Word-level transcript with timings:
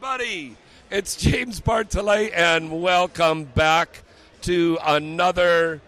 everybody. 0.00 0.56
It's 0.92 1.16
James 1.16 1.60
Bartholet, 1.60 2.30
and 2.32 2.80
welcome 2.80 3.42
back 3.42 4.04
to 4.42 4.78
another 4.86 5.80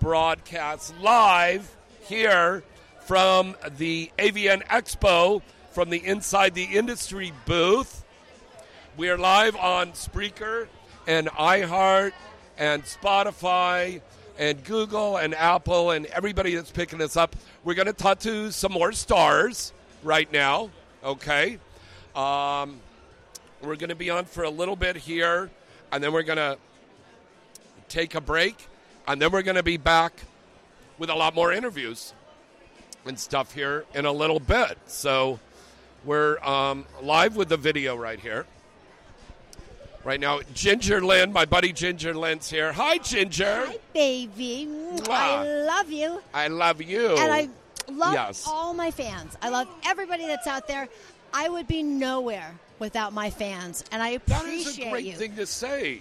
broadcast 0.00 0.94
live 1.00 1.76
here 2.00 2.62
from 3.00 3.56
the 3.76 4.10
AVN 4.18 4.64
Expo 4.68 5.42
from 5.72 5.90
the 5.90 5.98
Inside 5.98 6.54
the 6.54 6.64
Industry 6.64 7.34
booth. 7.44 8.06
We 8.96 9.10
are 9.10 9.18
live 9.18 9.54
on 9.54 9.92
Spreaker 9.92 10.68
and 11.06 11.28
iHeart 11.28 12.12
and 12.56 12.82
Spotify 12.84 14.00
and 14.38 14.64
Google 14.64 15.18
and 15.18 15.34
Apple 15.34 15.90
and 15.90 16.06
everybody 16.06 16.54
that's 16.54 16.70
picking 16.70 17.02
us 17.02 17.18
up. 17.18 17.36
We're 17.64 17.74
going 17.74 17.84
to 17.84 17.92
talk 17.92 18.20
to 18.20 18.50
some 18.50 18.72
more 18.72 18.92
stars 18.92 19.74
right 20.02 20.32
now, 20.32 20.70
okay? 21.04 21.58
Um, 22.16 22.80
we're 23.62 23.76
going 23.76 23.88
to 23.88 23.94
be 23.94 24.10
on 24.10 24.24
for 24.24 24.44
a 24.44 24.50
little 24.50 24.76
bit 24.76 24.96
here, 24.96 25.50
and 25.92 26.02
then 26.02 26.12
we're 26.12 26.22
going 26.22 26.38
to 26.38 26.58
take 27.88 28.14
a 28.14 28.20
break, 28.20 28.68
and 29.06 29.20
then 29.20 29.32
we're 29.32 29.42
going 29.42 29.56
to 29.56 29.62
be 29.62 29.76
back 29.76 30.12
with 30.98 31.10
a 31.10 31.14
lot 31.14 31.34
more 31.34 31.52
interviews 31.52 32.12
and 33.06 33.18
stuff 33.18 33.54
here 33.54 33.84
in 33.94 34.04
a 34.04 34.12
little 34.12 34.40
bit. 34.40 34.78
So 34.86 35.40
we're 36.04 36.38
um, 36.44 36.86
live 37.02 37.36
with 37.36 37.48
the 37.48 37.56
video 37.56 37.96
right 37.96 38.20
here. 38.20 38.46
Right 40.04 40.20
now, 40.20 40.40
Ginger 40.54 41.00
Lynn, 41.02 41.32
my 41.32 41.44
buddy 41.44 41.72
Ginger 41.72 42.14
Lynn's 42.14 42.48
here. 42.48 42.72
Hi, 42.72 42.98
Ginger. 42.98 43.66
Hi, 43.66 43.78
baby. 43.92 44.66
Mwah. 44.68 45.08
I 45.10 45.62
love 45.64 45.90
you. 45.90 46.22
I 46.32 46.48
love 46.48 46.80
you. 46.80 47.16
And 47.16 47.32
I 47.32 47.48
love 47.90 48.14
Yes. 48.14 48.44
all 48.46 48.72
my 48.74 48.90
fans. 48.90 49.36
I 49.42 49.48
love 49.48 49.68
everybody 49.84 50.26
that's 50.26 50.46
out 50.46 50.68
there. 50.68 50.88
I 51.34 51.48
would 51.48 51.66
be 51.66 51.82
nowhere 51.82 52.54
without 52.78 53.12
my 53.12 53.30
fans, 53.30 53.84
and 53.92 54.02
I 54.02 54.18
that 54.18 54.40
appreciate 54.42 54.66
is 54.66 54.78
a 54.78 54.90
great 54.90 55.04
you. 55.06 55.12
thing 55.14 55.36
to 55.36 55.46
say. 55.46 56.00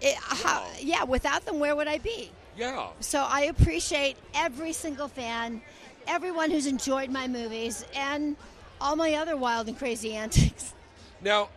It- 0.00 0.16
how- 0.16 0.66
yeah, 0.80 1.04
without 1.04 1.44
them, 1.44 1.58
where 1.58 1.74
would 1.74 1.88
I 1.88 1.98
be? 1.98 2.30
Yeah. 2.56 2.88
So 3.00 3.20
I 3.22 3.42
appreciate 3.42 4.16
every 4.34 4.72
single 4.72 5.08
fan, 5.08 5.60
everyone 6.06 6.50
who's 6.50 6.66
enjoyed 6.66 7.10
my 7.10 7.26
movies, 7.28 7.84
and 7.94 8.36
all 8.80 8.96
my 8.96 9.14
other 9.14 9.36
wild 9.36 9.68
and 9.68 9.78
crazy 9.78 10.14
antics. 10.24 10.74
Now, 11.20 11.48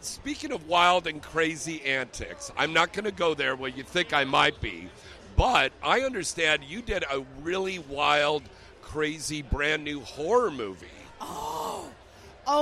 speaking 0.00 0.52
of 0.52 0.66
wild 0.66 1.06
and 1.06 1.22
crazy 1.22 1.82
antics, 1.84 2.50
I'm 2.56 2.72
not 2.72 2.92
going 2.92 3.04
to 3.04 3.12
go 3.12 3.34
there 3.34 3.54
where 3.56 3.70
you 3.70 3.82
think 3.84 4.12
I 4.12 4.24
might 4.24 4.60
be, 4.60 4.88
but 5.36 5.72
I 5.82 6.00
understand 6.00 6.64
you 6.64 6.82
did 6.82 7.04
a 7.10 7.24
really 7.42 7.78
wild, 7.80 8.42
crazy, 8.82 9.42
brand 9.42 9.84
new 9.84 10.00
horror 10.00 10.50
movie. 10.50 10.86
Oh 11.20 11.88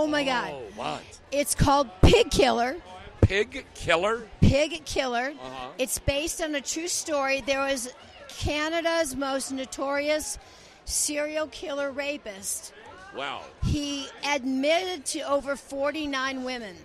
my 0.06 0.24
God. 0.24 0.52
Oh, 0.52 0.62
what? 0.74 1.02
It's 1.30 1.54
called 1.54 1.88
Pig 2.02 2.30
Killer. 2.30 2.76
Pig 3.20 3.64
Killer? 3.74 4.26
Pig 4.40 4.84
Killer. 4.84 5.32
Uh-huh. 5.40 5.68
It's 5.78 5.98
based 5.98 6.42
on 6.42 6.54
a 6.54 6.60
true 6.60 6.88
story. 6.88 7.40
There 7.40 7.60
was 7.60 7.92
Canada's 8.28 9.14
most 9.14 9.52
notorious 9.52 10.38
serial 10.84 11.46
killer 11.48 11.90
rapist. 11.90 12.72
Wow. 13.16 13.42
He 13.64 14.06
admitted 14.28 15.04
to 15.06 15.20
over 15.20 15.56
49 15.56 16.44
women. 16.44 16.76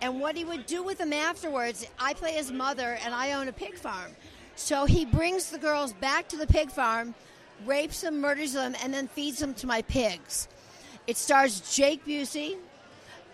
And 0.00 0.20
what 0.20 0.36
he 0.36 0.44
would 0.44 0.66
do 0.66 0.82
with 0.82 0.98
them 0.98 1.12
afterwards, 1.12 1.86
I 1.98 2.14
play 2.14 2.32
his 2.32 2.50
mother 2.50 2.98
and 3.04 3.14
I 3.14 3.32
own 3.32 3.48
a 3.48 3.52
pig 3.52 3.76
farm. 3.76 4.12
So 4.56 4.84
he 4.84 5.04
brings 5.04 5.50
the 5.50 5.58
girls 5.58 5.92
back 5.94 6.28
to 6.28 6.36
the 6.36 6.46
pig 6.46 6.70
farm, 6.70 7.14
rapes 7.64 8.00
them, 8.02 8.20
murders 8.20 8.52
them, 8.52 8.74
and 8.82 8.92
then 8.92 9.08
feeds 9.08 9.38
them 9.38 9.54
to 9.54 9.66
my 9.66 9.82
pigs. 9.82 10.48
It 11.06 11.16
stars 11.16 11.60
Jake 11.74 12.04
Busey, 12.06 12.56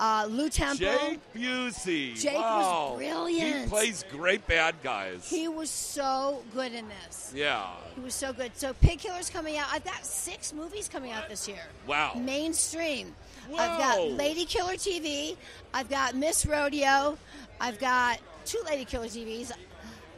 uh, 0.00 0.26
Lew 0.30 0.48
Temple. 0.48 0.78
Jake 0.78 1.20
Busey. 1.34 2.18
Jake 2.18 2.34
was 2.38 2.96
brilliant. 2.96 3.64
He 3.64 3.68
plays 3.68 4.04
great 4.10 4.46
bad 4.46 4.76
guys. 4.82 5.28
He 5.28 5.48
was 5.48 5.70
so 5.70 6.42
good 6.54 6.72
in 6.72 6.86
this. 6.88 7.32
yeah. 7.34 7.66
He 7.94 8.00
was 8.00 8.14
so 8.14 8.32
good. 8.32 8.52
So 8.56 8.72
Pig 8.74 9.00
Killer's 9.00 9.28
coming 9.28 9.58
out. 9.58 9.66
I've 9.72 9.84
got 9.84 10.04
six 10.04 10.52
movies 10.52 10.88
coming 10.88 11.10
out 11.12 11.28
this 11.28 11.46
year. 11.48 11.62
Wow. 11.86 12.12
Mainstream. 12.16 13.14
Whoa. 13.48 13.58
I've 13.58 13.78
got 13.78 14.00
Lady 14.12 14.44
Killer 14.44 14.74
TV. 14.74 15.36
I've 15.74 15.90
got 15.90 16.14
Miss 16.14 16.46
Rodeo. 16.46 17.18
I've 17.60 17.78
got 17.78 18.18
two 18.44 18.60
Lady 18.66 18.84
Killer 18.84 19.06
TVs. 19.06 19.52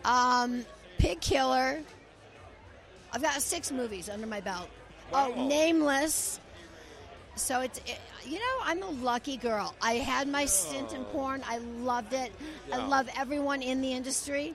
Um, 0.05 0.65
Pig 0.99 1.21
Killer. 1.21 1.81
I've 3.13 3.23
got 3.23 3.41
six 3.43 3.73
movies 3.73 4.09
under 4.09 4.27
my 4.27 4.41
belt. 4.41 4.69
Wow. 5.13 5.33
Oh, 5.35 5.49
Nameless. 5.49 6.39
So 7.41 7.61
it's, 7.61 7.79
it, 7.79 7.99
you 8.27 8.39
know, 8.39 8.57
I'm 8.65 8.83
a 8.83 8.91
lucky 8.91 9.37
girl. 9.37 9.75
I 9.81 9.95
had 9.95 10.29
my 10.29 10.45
stint 10.45 10.93
in 10.93 11.01
oh. 11.01 11.05
porn. 11.05 11.43
I 11.49 11.59
loved 11.83 12.13
it. 12.13 12.33
Yeah. 12.69 12.79
I 12.79 12.87
love 12.87 13.09
everyone 13.17 13.63
in 13.63 13.81
the 13.81 13.93
industry. 13.93 14.55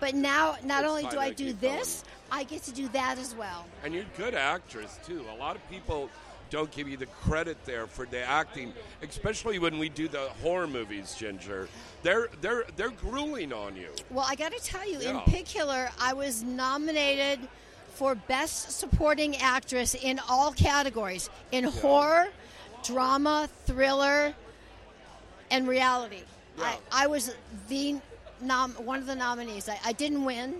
But 0.00 0.14
now, 0.14 0.56
not 0.64 0.84
It's 0.84 0.90
only 0.90 1.06
do 1.06 1.18
I 1.18 1.30
do 1.30 1.52
this, 1.54 2.04
I 2.30 2.44
get 2.44 2.62
to 2.64 2.72
do 2.72 2.88
that 2.88 3.18
as 3.18 3.34
well. 3.34 3.64
And 3.82 3.94
you're 3.94 4.02
a 4.02 4.18
good 4.18 4.34
actress 4.34 4.98
too. 5.06 5.24
A 5.34 5.36
lot 5.38 5.56
of 5.56 5.70
people 5.70 6.10
don't 6.50 6.70
give 6.70 6.88
you 6.88 6.96
the 6.96 7.06
credit 7.06 7.56
there 7.64 7.86
for 7.86 8.04
the 8.04 8.22
acting, 8.22 8.72
especially 9.02 9.58
when 9.58 9.78
we 9.78 9.88
do 9.88 10.06
the 10.06 10.28
horror 10.42 10.66
movies, 10.66 11.14
Ginger. 11.18 11.68
They're 12.02 12.28
they're 12.40 12.64
they're 12.76 12.90
grueling 12.90 13.52
on 13.52 13.74
you. 13.74 13.88
Well, 14.10 14.26
I 14.28 14.34
got 14.34 14.52
to 14.52 14.62
tell 14.62 14.88
you, 14.88 15.00
in 15.00 15.18
Pig 15.20 15.46
Killer, 15.46 15.88
I 15.98 16.12
was 16.12 16.42
nominated 16.42 17.40
for 17.96 18.14
Best 18.14 18.72
Supporting 18.72 19.36
Actress 19.38 19.94
in 19.94 20.20
all 20.28 20.52
categories 20.52 21.30
in 21.50 21.64
horror, 21.64 22.28
drama, 22.84 23.48
thriller, 23.64 24.34
and 25.50 25.66
reality. 25.66 26.20
Yeah. 26.58 26.76
I, 26.92 27.04
I 27.04 27.06
was 27.06 27.34
the 27.68 27.96
nom- 28.42 28.72
one 28.72 28.98
of 28.98 29.06
the 29.06 29.14
nominees. 29.16 29.66
I, 29.68 29.78
I 29.84 29.92
didn't 29.92 30.24
win, 30.24 30.56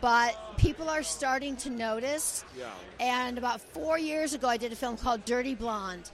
but 0.00 0.36
people 0.56 0.90
are 0.90 1.04
starting 1.04 1.56
to 1.58 1.70
notice. 1.70 2.44
Yeah. 2.58 2.66
And 2.98 3.38
about 3.38 3.60
four 3.60 3.96
years 3.96 4.34
ago, 4.34 4.48
I 4.48 4.56
did 4.56 4.72
a 4.72 4.76
film 4.76 4.96
called 4.96 5.24
Dirty 5.24 5.54
Blonde, 5.54 6.10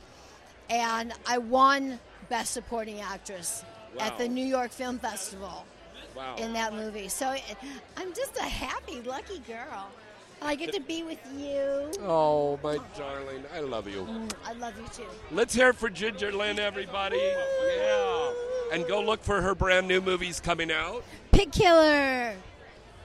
and 0.69 1.15
I 1.27 1.39
won 1.39 1.99
Best 2.29 2.53
Supporting 2.53 3.01
Actress 3.01 3.65
at 3.99 4.19
the 4.19 4.29
New 4.29 4.45
York 4.45 4.71
Film 4.71 4.99
Festival 4.99 5.65
Wow. 6.15 6.37
in 6.37 6.53
that 6.55 6.75
movie. 6.75 7.09
So 7.09 7.33
it, 7.33 7.43
I'm 7.97 8.13
just 8.15 8.37
a 8.37 8.43
happy, 8.43 9.01
lucky 9.03 9.39
girl. 9.41 9.89
And 10.41 10.51
I 10.51 10.55
get 10.55 10.73
to 10.75 10.81
be 10.81 11.03
with 11.03 11.19
you. 11.37 11.91
Oh, 12.03 12.59
my 12.63 12.79
darling, 12.97 13.45
I 13.55 13.61
love 13.61 13.89
you. 13.89 14.03
Mm, 14.03 14.33
I 14.45 14.53
love 14.55 14.75
you 14.79 14.87
too. 14.93 15.09
Let's 15.31 15.55
hear 15.55 15.71
it 15.71 15.77
for 15.77 15.89
Ginger 15.89 16.33
Lynn, 16.33 16.59
everybody. 16.59 17.17
Yeah. 17.17 18.33
And 18.73 18.87
go 18.87 19.01
look 19.01 19.23
for 19.23 19.41
her 19.41 19.55
brand 19.55 19.89
new 19.89 20.01
movies 20.01 20.41
coming 20.41 20.71
out. 20.71 21.05
Pig 21.33 21.53
Killer. 21.53 22.35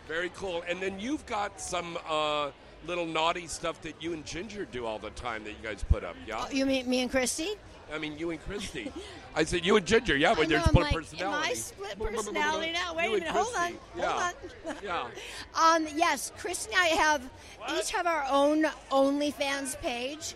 Very 0.08 0.31
cool. 0.36 0.64
And 0.68 0.81
then 0.81 1.00
you've 1.00 1.25
got 1.25 1.62
some 1.62 1.97
uh, 2.08 2.52
little 2.86 3.06
naughty 3.06 3.47
stuff 3.47 3.81
that 3.81 4.02
you 4.02 4.14
and 4.14 4.25
Ginger 4.25 4.66
do 4.66 4.86
all 4.86 5.00
the 5.00 5.12
time 5.12 5.44
that 5.44 5.52
you 5.52 5.64
guys 5.64 5.84
put 5.84 6.03
up. 6.03 6.16
Yeah. 6.28 6.50
You 6.52 6.66
mean 6.66 6.90
me 6.90 7.02
and 7.02 7.12
Christy? 7.12 7.52
I 7.94 7.97
mean, 7.97 8.18
you 8.18 8.31
and 8.31 8.44
Christy. 8.46 8.91
I 9.35 9.44
said 9.44 9.66
you 9.66 9.75
and 9.75 9.85
Ginger. 9.85 10.18
Yeah, 10.18 10.29
but 10.29 10.40
when 10.40 10.50
there's 10.50 10.63
split 10.63 10.84
like, 10.84 10.94
personality. 10.94 11.38
Am 11.38 11.52
I 11.52 11.53
split 11.53 12.00
personality 12.00 12.72
now? 12.72 12.96
Wait 12.96 13.09
You 13.09 13.16
a 13.16 13.19
minute. 13.19 13.29
Hold 13.29 13.56
on. 13.56 13.74
Yeah. 13.97 14.12
Hold 14.12 14.24
on. 14.68 14.75
Yeah. 14.84 15.07
Um, 15.62 15.88
yes, 15.96 16.31
Christy 16.38 16.72
and 16.74 16.81
I 16.81 16.88
have 16.88 17.29
each 17.78 17.91
have 17.91 18.07
our 18.07 18.25
own 18.29 18.63
OnlyFans 18.90 19.79
page. 19.81 20.35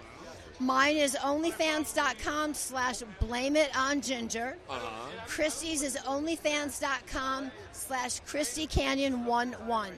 Mine 0.60 0.96
is 0.96 1.16
onlyfans.com 1.16 2.54
slash 2.54 3.02
blame 3.20 3.56
it 3.56 3.76
on 3.78 4.02
ginger. 4.02 4.58
Uh-huh. 4.70 5.10
Christy's 5.28 5.82
is 5.82 5.98
onlyfans.com 5.98 7.52
slash 7.72 8.20
Christy 8.22 8.68
Canyon 8.68 9.26
1 9.26 9.52
1. 9.54 9.92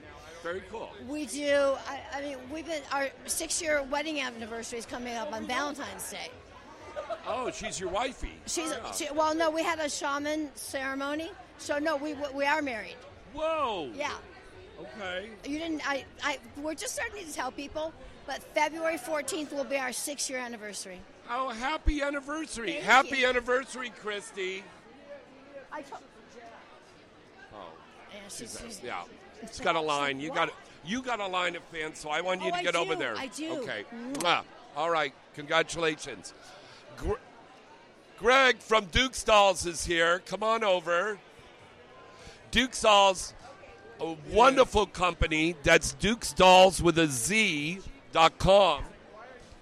Very 0.43 0.63
cool. 0.71 0.91
We 1.07 1.25
do, 1.25 1.73
I, 1.87 1.99
I 2.13 2.21
mean, 2.21 2.37
we've 2.51 2.65
been, 2.65 2.81
our 2.91 3.09
six 3.25 3.61
year 3.61 3.83
wedding 3.83 4.21
anniversary 4.21 4.79
is 4.79 4.85
coming 4.85 5.15
up 5.15 5.33
on 5.33 5.45
Valentine's 5.45 6.09
Day. 6.09 6.29
Oh, 7.27 7.51
she's 7.51 7.79
your 7.79 7.89
wifey. 7.89 8.31
She's, 8.45 8.71
Yeah. 8.71 8.91
she, 8.91 9.07
well, 9.13 9.35
no, 9.35 9.49
we 9.49 9.63
had 9.63 9.79
a 9.79 9.89
shaman 9.89 10.49
ceremony. 10.55 11.29
So, 11.57 11.77
no, 11.79 11.95
we, 11.97 12.15
we 12.33 12.45
are 12.45 12.61
married. 12.61 12.95
Whoa. 13.33 13.89
Yeah. 13.95 14.11
Okay. 14.79 15.29
You 15.45 15.57
didn't. 15.59 15.87
I. 15.89 16.05
I. 16.23 16.37
We're 16.57 16.75
just 16.75 16.93
starting 16.93 17.25
to 17.25 17.33
tell 17.33 17.51
people, 17.51 17.91
but 18.27 18.43
February 18.53 18.97
14th 18.97 19.51
will 19.51 19.63
be 19.63 19.75
our 19.77 19.91
six-year 19.91 20.37
anniversary. 20.39 20.99
Oh, 21.29 21.49
happy 21.49 22.01
anniversary! 22.03 22.73
Thank 22.73 22.83
happy 22.83 23.17
you. 23.17 23.27
anniversary, 23.27 23.91
Christy. 24.01 24.63
I 25.71 25.81
told. 25.81 26.03
Oh, 27.53 27.57
Yeah, 28.13 28.19
she's, 28.29 28.61
she's, 28.63 28.81
yeah. 28.83 29.01
It's 29.41 29.59
got 29.59 29.75
a 29.75 29.81
line. 29.81 30.19
You 30.19 30.31
got 30.31 30.51
you 30.85 31.01
got 31.01 31.19
a 31.19 31.27
line 31.27 31.55
of 31.55 31.63
fans, 31.63 31.97
so 31.99 32.09
I 32.09 32.21
want 32.21 32.43
you 32.43 32.51
Oh, 32.53 32.57
to 32.57 32.63
get 32.63 32.75
over 32.75 32.95
there. 32.95 33.15
I 33.17 33.27
do. 33.27 33.53
Okay. 33.53 33.83
Mm. 33.93 34.13
Mwah. 34.17 34.43
All 34.75 34.91
right. 34.91 35.13
Congratulations. 35.35 36.33
Gr- 36.97 37.13
Greg 38.17 38.59
from 38.59 38.85
Duke's 38.85 39.23
Dolls 39.23 39.65
is 39.65 39.85
here. 39.85 40.19
Come 40.25 40.43
on 40.43 40.63
over. 40.63 41.17
Duke's 42.51 42.81
Dolls, 42.81 43.33
a 44.01 44.15
wonderful 44.31 44.85
company. 44.85 45.55
That's 45.63 45.93
Duke's 45.93 46.33
Dolls 46.33 46.81
with 46.81 46.97
a 46.97 47.07
Z 47.07 47.79
dot 48.11 48.37
com. 48.39 48.83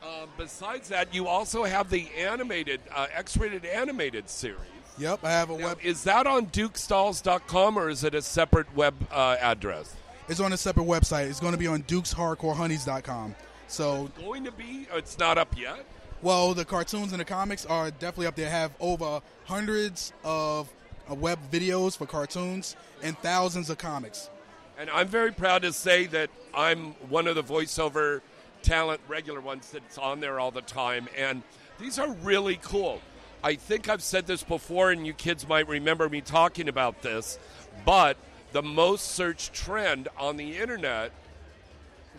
Uh, 0.02 0.28
besides 0.38 0.90
that, 0.90 1.14
you 1.14 1.28
also 1.28 1.64
have 1.64 1.90
the 1.90 2.08
animated, 2.18 2.80
uh, 2.94 3.08
X-rated 3.12 3.66
animated 3.66 4.30
series. 4.30 4.60
Yep, 5.00 5.22
I 5.24 5.32
have 5.32 5.50
a 5.50 5.58
Now, 5.58 5.66
web. 5.70 5.80
is 5.84 6.04
that 6.04 6.28
on 6.28 6.46
dukesdolls.com 6.48 7.78
or 7.78 7.90
is 7.90 8.04
it 8.04 8.14
a 8.14 8.22
separate 8.22 8.74
web 8.76 8.94
uh, 9.12 9.36
address? 9.42 9.96
It's 10.30 10.40
on 10.40 10.54
a 10.54 10.58
separate 10.58 10.86
website. 10.86 11.28
It's 11.30 11.40
going 11.40 11.54
to 11.54 11.58
be 11.58 11.68
on 11.68 11.82
dukeshardcorehoneys.com. 11.84 13.36
So, 13.68 14.10
Going 14.20 14.44
to 14.46 14.52
be? 14.52 14.88
It's 14.94 15.18
not 15.18 15.38
up 15.40 15.58
yet. 15.58 15.84
Well, 16.26 16.56
the 16.56 16.66
cartoons 16.66 17.12
and 17.12 17.22
the 17.22 17.26
comics 17.26 17.68
are 17.68 17.92
definitely 17.92 18.26
up 18.26 18.36
there. 18.36 18.50
Have 18.50 18.72
over 18.80 19.22
hundreds 19.44 20.12
of 20.24 20.68
web 21.08 21.38
videos 21.52 21.96
for 21.96 22.08
cartoons 22.08 22.76
and 23.04 23.16
thousands 23.20 23.70
of 23.70 23.78
comics. 23.78 24.32
And 24.80 24.90
I'm 24.90 25.08
very 25.08 25.32
proud 25.32 25.62
to 25.62 25.72
say 25.72 26.08
that 26.08 26.32
I'm 26.52 26.94
one 27.10 27.28
of 27.28 27.36
the 27.36 27.44
voiceover 27.44 28.22
talent 28.64 29.02
regular 29.08 29.40
ones 29.40 29.70
that's 29.70 30.00
on 30.00 30.20
there 30.20 30.40
all 30.40 30.50
the 30.50 30.64
time. 30.64 31.08
And 31.16 31.44
these 31.80 32.00
are 32.00 32.12
really 32.24 32.56
cool. 32.60 33.02
I 33.44 33.54
think 33.54 33.88
I've 33.88 34.02
said 34.02 34.26
this 34.26 34.42
before, 34.42 34.90
and 34.90 35.06
you 35.06 35.14
kids 35.14 35.48
might 35.48 35.68
remember 35.68 36.10
me 36.10 36.22
talking 36.22 36.68
about 36.68 37.04
this, 37.04 37.38
but 37.86 38.18
the 38.52 38.64
most 38.64 39.12
searched 39.12 39.54
trend 39.54 40.08
on 40.18 40.38
the 40.38 40.58
internet 40.58 41.12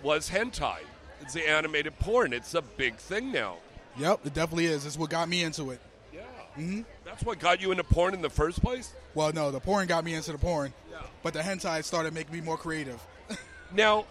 was 0.00 0.30
hentai. 0.30 0.78
It's 1.22 1.34
the 1.34 1.48
animated 1.48 1.98
porn. 1.98 2.32
It's 2.32 2.54
a 2.54 2.62
big 2.62 2.98
thing 2.98 3.32
now. 3.32 3.56
Yep, 3.98 4.20
it 4.26 4.34
definitely 4.34 4.66
is. 4.66 4.84
It's 4.86 4.98
what 4.98 5.10
got 5.10 5.28
me 5.28 5.42
into 5.42 5.70
it. 5.70 5.80
Yeah. 6.12 6.20
Mm-hmm. 6.58 6.82
That's 7.04 7.22
what 7.24 7.38
got 7.38 7.60
you 7.60 7.70
into 7.70 7.84
porn 7.84 8.14
in 8.14 8.22
the 8.22 8.30
first 8.30 8.60
place? 8.62 8.92
Well, 9.14 9.32
no, 9.32 9.50
the 9.50 9.60
porn 9.60 9.86
got 9.86 10.04
me 10.04 10.14
into 10.14 10.32
the 10.32 10.38
porn, 10.38 10.72
Yeah. 10.90 10.98
but 11.22 11.32
the 11.32 11.40
hentai 11.40 11.82
started 11.84 12.12
making 12.14 12.34
me 12.34 12.40
more 12.40 12.56
creative. 12.58 13.00
Now, 13.74 14.04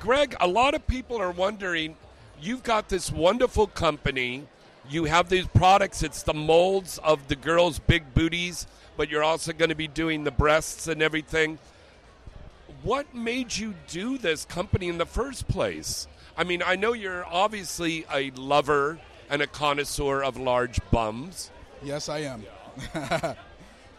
Greg, 0.00 0.36
a 0.38 0.46
lot 0.46 0.74
of 0.74 0.86
people 0.86 1.16
are 1.16 1.30
wondering 1.30 1.96
you've 2.42 2.62
got 2.62 2.90
this 2.90 3.10
wonderful 3.10 3.66
company, 3.66 4.46
you 4.90 5.04
have 5.04 5.30
these 5.30 5.46
products, 5.46 6.02
it's 6.02 6.22
the 6.24 6.34
molds 6.34 6.98
of 6.98 7.28
the 7.28 7.36
girls' 7.36 7.78
big 7.78 8.12
booties, 8.12 8.66
but 8.98 9.08
you're 9.08 9.22
also 9.24 9.52
going 9.54 9.70
to 9.70 9.74
be 9.74 9.88
doing 9.88 10.24
the 10.24 10.30
breasts 10.30 10.88
and 10.88 11.00
everything. 11.00 11.58
What 12.82 13.14
made 13.14 13.56
you 13.56 13.74
do 13.88 14.18
this 14.18 14.44
company 14.44 14.88
in 14.88 14.98
the 14.98 15.06
first 15.06 15.48
place? 15.48 16.06
I 16.36 16.44
mean, 16.44 16.62
I 16.64 16.76
know 16.76 16.92
you're 16.92 17.24
obviously 17.24 18.04
a 18.12 18.30
lover 18.32 18.98
and 19.32 19.42
a 19.42 19.46
connoisseur 19.46 20.22
of 20.22 20.36
large 20.36 20.78
bums. 20.92 21.50
yes, 21.82 22.08
I 22.08 22.18
am. 22.20 22.44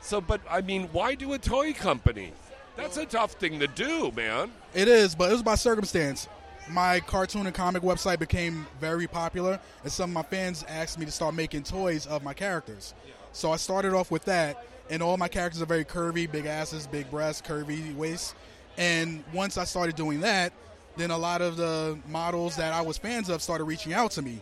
So, 0.03 0.19
but 0.19 0.41
I 0.49 0.59
mean, 0.59 0.89
why 0.91 1.15
do 1.15 1.31
a 1.31 1.37
toy 1.39 1.71
company? 1.71 2.33
That's 2.75 2.97
a 2.97 3.05
tough 3.05 3.31
thing 3.33 3.57
to 3.59 3.67
do, 3.67 4.11
man. 4.11 4.51
It 4.73 4.89
is, 4.89 5.15
but 5.15 5.29
it 5.29 5.31
was 5.31 5.41
by 5.43 5.55
circumstance. 5.55 6.27
My 6.69 6.99
cartoon 6.99 7.45
and 7.45 7.55
comic 7.55 7.83
website 7.83 8.19
became 8.19 8.67
very 8.81 9.07
popular, 9.07 9.61
and 9.81 9.89
some 9.89 10.09
of 10.09 10.13
my 10.13 10.23
fans 10.23 10.65
asked 10.67 10.99
me 10.99 11.05
to 11.05 11.11
start 11.11 11.35
making 11.35 11.63
toys 11.63 12.05
of 12.05 12.21
my 12.21 12.33
characters. 12.33 12.93
So 13.31 13.53
I 13.53 13.55
started 13.55 13.93
off 13.93 14.11
with 14.11 14.25
that, 14.25 14.65
and 14.89 15.01
all 15.01 15.15
my 15.15 15.29
characters 15.29 15.61
are 15.61 15.65
very 15.67 15.85
curvy, 15.85 16.29
big 16.29 16.47
asses, 16.47 16.85
big 16.85 17.09
breasts, 17.09 17.41
curvy 17.41 17.95
waists. 17.95 18.35
And 18.77 19.23
once 19.31 19.57
I 19.57 19.63
started 19.63 19.95
doing 19.95 20.19
that, 20.19 20.51
then 20.97 21.11
a 21.11 21.17
lot 21.17 21.41
of 21.41 21.55
the 21.55 21.97
models 22.09 22.57
that 22.57 22.73
I 22.73 22.81
was 22.81 22.97
fans 22.97 23.29
of 23.29 23.41
started 23.41 23.63
reaching 23.63 23.93
out 23.93 24.11
to 24.11 24.21
me. 24.21 24.41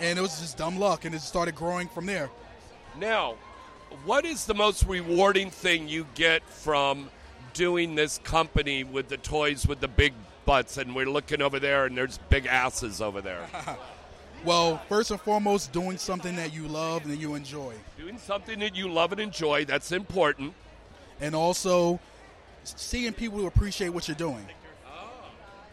And 0.00 0.18
it 0.18 0.22
was 0.22 0.40
just 0.40 0.56
dumb 0.56 0.78
luck, 0.78 1.04
and 1.04 1.14
it 1.14 1.20
started 1.22 1.54
growing 1.54 1.88
from 1.88 2.06
there. 2.06 2.30
Now, 2.98 3.34
what 4.04 4.24
is 4.24 4.44
the 4.46 4.54
most 4.54 4.84
rewarding 4.84 5.50
thing 5.50 5.88
you 5.88 6.06
get 6.14 6.42
from 6.48 7.10
doing 7.54 7.94
this 7.96 8.18
company 8.18 8.84
with 8.84 9.08
the 9.08 9.16
toys 9.16 9.66
with 9.66 9.80
the 9.80 9.88
big 9.88 10.12
butts? 10.44 10.76
And 10.76 10.94
we're 10.94 11.10
looking 11.10 11.42
over 11.42 11.58
there, 11.58 11.86
and 11.86 11.96
there's 11.96 12.18
big 12.30 12.46
asses 12.46 13.00
over 13.00 13.20
there. 13.20 13.46
Well, 14.44 14.80
first 14.88 15.10
and 15.10 15.20
foremost, 15.20 15.72
doing 15.72 15.98
something 15.98 16.36
that 16.36 16.54
you 16.54 16.68
love 16.68 17.04
and 17.04 17.20
you 17.20 17.34
enjoy. 17.34 17.74
doing 17.98 18.18
something 18.18 18.60
that 18.60 18.76
you 18.76 18.88
love 18.88 19.10
and 19.10 19.20
enjoy, 19.20 19.64
that's 19.64 19.90
important. 19.90 20.54
and 21.20 21.34
also 21.34 21.98
seeing 22.62 23.12
people 23.14 23.38
who 23.38 23.48
appreciate 23.48 23.88
what 23.88 24.06
you're 24.06 24.16
doing. 24.16 24.46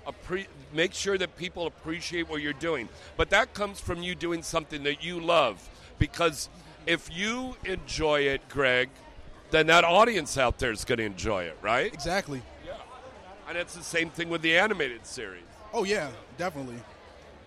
Appre- 0.08 0.48
make 0.76 0.94
sure 0.94 1.18
that 1.18 1.38
people 1.38 1.68
appreciate 1.68 2.30
what 2.30 2.42
you're 2.42 2.54
doing. 2.54 2.90
But 3.18 3.30
that 3.32 3.54
comes 3.54 3.80
from 3.80 4.04
you 4.04 4.16
doing 4.16 4.44
something 4.44 4.84
that 4.84 5.04
you 5.04 5.20
love. 5.20 5.68
Because 5.98 6.50
if 6.86 7.10
you 7.16 7.56
enjoy 7.64 8.22
it, 8.22 8.48
Greg, 8.50 8.90
then 9.52 9.68
that 9.68 9.84
audience 9.84 10.38
out 10.38 10.60
there 10.60 10.72
is 10.72 10.84
going 10.86 10.98
to 10.98 11.06
enjoy 11.06 11.44
it, 11.44 11.58
right? 11.62 11.94
Exactly. 11.94 12.42
Yeah. 12.66 12.74
And 13.48 13.58
it's 13.58 13.76
the 13.76 13.84
same 13.84 14.10
thing 14.10 14.30
with 14.30 14.42
the 14.42 14.58
animated 14.58 15.06
series. 15.06 15.44
Oh 15.74 15.84
yeah, 15.84 16.10
definitely. 16.38 16.78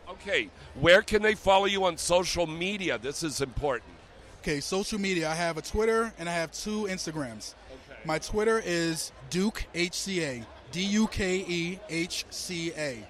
Okay, 0.08 0.48
where 0.74 1.02
can 1.02 1.22
they 1.22 1.34
follow 1.34 1.66
you 1.66 1.84
on 1.84 1.98
social 1.98 2.46
media? 2.46 2.98
This 2.98 3.22
is 3.22 3.40
important. 3.40 3.92
Okay, 4.40 4.60
social 4.60 4.98
media. 4.98 5.28
I 5.30 5.34
have 5.34 5.58
a 5.58 5.62
Twitter 5.62 6.12
and 6.18 6.28
I 6.28 6.32
have 6.32 6.50
two 6.52 6.84
Instagrams. 6.84 7.54
Okay. 7.68 7.98
My 8.04 8.18
Twitter 8.18 8.62
is 8.64 9.12
Duke 9.28 9.64
HCA, 9.74 10.44
D 10.72 10.82
U 10.82 11.06
K 11.08 11.44
E 11.46 11.78
H 11.90 12.24
C 12.30 12.72
A, 12.76 13.06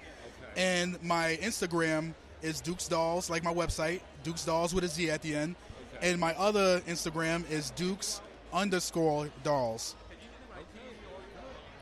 and 0.59 1.01
my 1.01 1.39
Instagram 1.41 2.13
is 2.41 2.59
Duke's 2.59 2.89
Dolls, 2.89 3.29
like 3.29 3.43
my 3.43 3.53
website, 3.53 4.01
Duke's 4.23 4.43
Dolls 4.43 4.75
with 4.75 4.83
a 4.83 4.89
Z 4.89 5.09
at 5.09 5.21
the 5.21 5.33
end. 5.33 5.55
And 6.01 6.19
my 6.19 6.33
other 6.35 6.81
Instagram 6.81 7.49
is 7.49 7.71
Duke's 7.71 8.21
underscore 8.51 9.29
Dolls. 9.43 9.95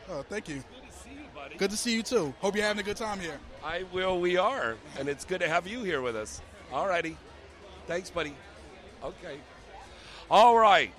Oh, 0.09 0.23
thank 0.29 0.47
you. 0.47 0.55
Good 0.55 0.89
to 0.89 0.97
see 0.97 1.09
you, 1.09 1.25
buddy. 1.35 1.57
Good 1.57 1.71
to 1.71 1.77
see 1.77 1.93
you 1.93 2.03
too. 2.03 2.33
Hope 2.39 2.55
you're 2.55 2.65
having 2.65 2.79
a 2.79 2.85
good 2.85 2.97
time 2.97 3.19
here. 3.19 3.39
I 3.63 3.83
will. 3.91 4.21
We 4.21 4.37
are, 4.37 4.77
and 4.99 5.09
it's 5.09 5.25
good 5.25 5.41
to 5.41 5.49
have 5.49 5.67
you 5.67 5.83
here 5.83 6.01
with 6.01 6.15
us. 6.15 6.41
All 6.71 6.87
righty. 6.87 7.17
Thanks, 7.87 8.09
buddy. 8.09 8.35
Okay. 9.03 9.37
All 10.29 10.57
right. 10.57 10.91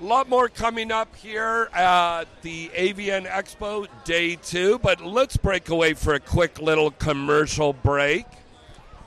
A 0.00 0.04
lot 0.04 0.28
more 0.28 0.48
coming 0.48 0.90
up 0.90 1.14
here 1.14 1.68
at 1.72 2.24
the 2.42 2.68
AVN 2.74 3.28
Expo 3.28 3.86
Day 4.02 4.34
2, 4.34 4.80
but 4.80 5.00
let's 5.00 5.36
break 5.36 5.68
away 5.68 5.94
for 5.94 6.14
a 6.14 6.20
quick 6.20 6.60
little 6.60 6.90
commercial 6.90 7.72
break. 7.72 8.26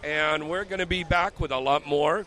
And 0.01 0.49
we're 0.49 0.63
going 0.63 0.79
to 0.79 0.85
be 0.85 1.03
back 1.03 1.41
with 1.41 1.51
a 1.51 1.57
lot 1.57 1.85
more 1.85 2.25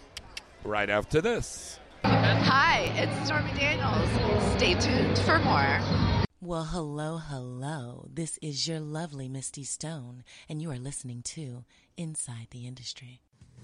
right 0.63 0.91
after 0.91 1.23
this. 1.23 1.81
Hi, 2.05 2.93
it's 2.97 3.27
Stormy 3.27 3.51
Daniels. 3.53 4.11
Stay 4.59 4.75
tuned 4.75 5.19
for 5.21 5.39
more. 5.39 5.81
Well, 6.43 6.65
hello, 6.65 7.17
hello. 7.17 8.09
This 8.13 8.39
is 8.43 8.69
your 8.69 8.81
lovely 8.81 9.27
Misty 9.31 9.65
Stone, 9.65 10.23
and 10.51 10.61
you 10.61 10.71
are 10.71 10.79
listening 10.79 11.23
to 11.23 11.65
Inside 11.97 12.49
the 12.51 12.67
Industry. 12.67 13.23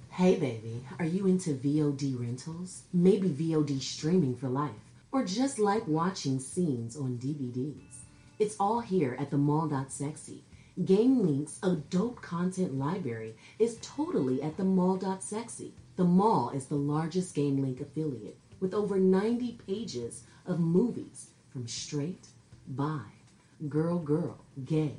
Hey 0.09 0.37
baby, 0.37 0.83
are 0.99 1.05
you 1.05 1.27
into 1.27 1.51
VOD 1.51 2.19
rentals? 2.19 2.85
Maybe 2.91 3.29
VOD 3.29 3.83
streaming 3.83 4.35
for 4.35 4.49
life? 4.49 4.71
Or 5.17 5.25
just 5.25 5.59
like 5.59 5.89
watching 5.89 6.39
scenes 6.39 6.95
on 6.95 7.17
DVDs? 7.17 8.05
It's 8.39 8.55
all 8.61 8.81
here 8.81 9.17
at 9.19 9.31
the 9.31 9.39
mall.sexy. 9.39 10.45
GameLink's 10.79 11.59
adult 11.63 12.21
content 12.21 12.75
library 12.75 13.35
is 13.59 13.79
totally 13.81 14.43
at 14.43 14.59
the 14.59 14.65
mall.sexy. 14.65 15.73
The 15.97 16.05
mall 16.05 16.51
is 16.51 16.67
the 16.67 16.75
largest 16.75 17.35
GameLink 17.35 17.81
affiliate 17.81 18.37
with 18.61 18.75
over 18.75 18.99
90 18.99 19.59
pages 19.67 20.25
of 20.45 20.61
movies 20.61 21.31
from 21.51 21.67
straight, 21.67 22.27
bi, 22.69 23.01
girl, 23.71 23.99
girl, 23.99 24.45
gay, 24.67 24.97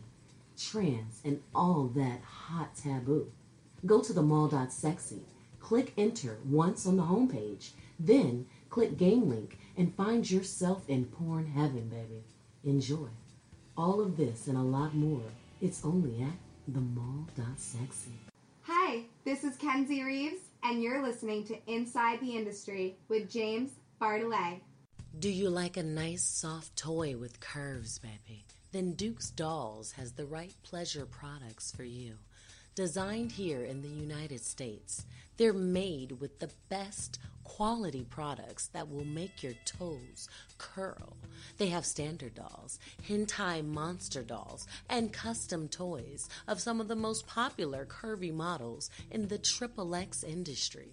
trans, 0.58 1.22
and 1.24 1.44
all 1.54 1.92
that 1.94 2.22
hot 2.24 2.76
taboo. 2.76 3.32
Go 3.86 4.02
to 4.02 4.14
the 4.14 4.24
mall.sexy, 4.24 5.22
click 5.60 5.94
enter 5.96 6.40
once 6.44 6.88
on 6.88 6.98
the 6.98 7.04
homepage, 7.04 7.70
then 8.00 8.48
click 8.72 8.98
game 8.98 9.30
link 9.30 9.60
and 9.78 9.94
find 9.96 10.30
yourself 10.30 10.84
in 10.88 11.06
porn 11.06 11.46
heaven, 11.46 11.88
baby. 11.88 12.24
Enjoy. 12.64 13.08
All 13.78 14.02
of 14.02 14.18
this 14.18 14.48
and 14.48 14.58
a 14.58 14.62
lot 14.62 14.96
more. 14.96 15.22
It's 15.62 15.86
only 15.86 16.22
at 16.24 16.38
the 16.68 16.82
mall.sexy. 16.82 18.12
Hi, 18.64 19.04
this 19.24 19.44
is 19.44 19.56
Kenzie 19.56 20.04
Reeves, 20.04 20.42
and 20.64 20.82
you're 20.82 21.02
listening 21.02 21.46
to 21.46 21.58
Inside 21.72 22.20
the 22.20 22.36
Industry 22.36 22.98
with 23.08 23.30
James 23.32 23.72
Bartholet. 24.02 24.60
Do 25.18 25.30
you 25.30 25.50
like 25.50 25.78
a 25.78 25.84
nice 25.84 26.24
soft 26.24 26.76
toy 26.76 27.16
with 27.16 27.40
curves, 27.40 28.00
baby? 28.00 28.46
Then 28.72 28.94
Duke's 28.94 29.32
Dolls 29.32 29.94
has 29.94 30.12
the 30.12 30.26
right 30.26 30.54
pleasure 30.64 31.06
products 31.06 31.72
for 31.72 31.84
you. 31.84 32.18
Designed 32.76 33.32
here 33.32 33.64
in 33.64 33.82
the 33.82 33.88
United 33.88 34.42
States, 34.44 35.06
they're 35.38 35.54
made 35.54 36.20
with 36.20 36.40
the 36.40 36.52
best 36.70 37.18
quality 37.48 38.06
products 38.10 38.68
that 38.68 38.92
will 38.92 39.06
make 39.06 39.42
your 39.42 39.54
toes 39.66 40.28
curl. 40.58 41.16
They 41.58 41.70
have 41.70 41.86
standard 41.86 42.36
dolls, 42.36 42.78
hentai 43.08 43.66
monster 43.66 44.22
dolls, 44.22 44.68
and 44.90 45.14
custom 45.14 45.70
toys 45.70 46.28
of 46.48 46.60
some 46.60 46.82
of 46.82 46.90
the 46.90 46.96
most 46.96 47.26
popular 47.26 47.86
curvy 47.86 48.34
models 48.34 48.90
in 49.10 49.30
the 49.30 49.38
triple 49.38 49.96
X 49.96 50.24
industry. 50.24 50.92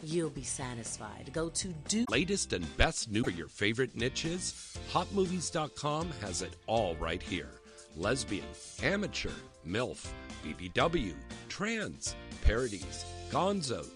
you'll 0.02 0.30
be 0.30 0.42
satisfied. 0.42 1.30
Go 1.32 1.48
to 1.50 1.68
Duke. 1.88 2.10
Latest 2.10 2.52
and 2.52 2.76
best 2.76 3.10
new 3.10 3.24
for 3.24 3.30
your 3.30 3.48
favorite 3.48 3.96
niches? 3.96 4.76
HotMovies.com 4.92 6.10
has 6.20 6.42
it 6.42 6.54
all 6.66 6.94
right 6.96 7.22
here. 7.22 7.48
Lesbian, 7.96 8.44
amateur, 8.82 9.30
MILF, 9.66 10.06
BBW, 10.44 11.14
trans, 11.48 12.14
parodies, 12.44 13.06
gonzo, 13.30 13.86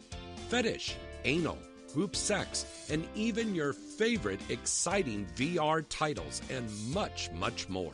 fetish, 0.48 0.94
anal, 1.24 1.58
group 1.92 2.14
sex, 2.14 2.86
and 2.90 3.06
even 3.14 3.54
your 3.54 3.72
favorite 3.72 4.40
exciting 4.48 5.26
VR 5.36 5.84
titles, 5.88 6.42
and 6.50 6.68
much, 6.92 7.30
much 7.32 7.68
more. 7.68 7.92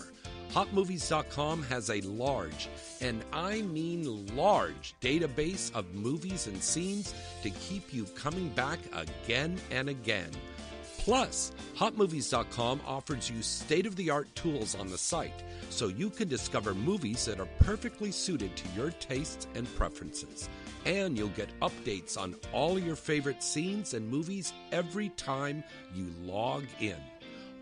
HotMovies.com 0.52 1.64
has 1.64 1.90
a 1.90 2.00
large, 2.02 2.68
and 3.00 3.24
I 3.32 3.62
mean 3.62 4.36
large, 4.36 4.94
database 5.00 5.74
of 5.74 5.94
movies 5.94 6.46
and 6.46 6.62
scenes 6.62 7.12
to 7.42 7.50
keep 7.50 7.92
you 7.92 8.04
coming 8.14 8.50
back 8.50 8.78
again 8.92 9.58
and 9.72 9.88
again. 9.88 10.30
Plus, 10.98 11.52
HotMovies.com 11.76 12.80
offers 12.86 13.28
you 13.28 13.42
state 13.42 13.84
of 13.84 13.96
the 13.96 14.10
art 14.10 14.32
tools 14.34 14.74
on 14.74 14.88
the 14.88 14.96
site 14.96 15.42
so 15.70 15.88
you 15.88 16.08
can 16.08 16.28
discover 16.28 16.72
movies 16.72 17.24
that 17.26 17.40
are 17.40 17.48
perfectly 17.58 18.10
suited 18.10 18.56
to 18.56 18.68
your 18.76 18.90
tastes 18.92 19.46
and 19.54 19.66
preferences. 19.74 20.48
And 20.84 21.16
you'll 21.16 21.28
get 21.28 21.48
updates 21.60 22.18
on 22.18 22.36
all 22.52 22.78
your 22.78 22.96
favorite 22.96 23.42
scenes 23.42 23.94
and 23.94 24.08
movies 24.08 24.52
every 24.72 25.08
time 25.10 25.64
you 25.94 26.12
log 26.20 26.64
in. 26.80 26.96